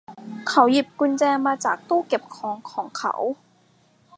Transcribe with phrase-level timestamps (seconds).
[0.47, 3.13] เขาหยิบกุญแจมาจากตู้เก็บของของเขา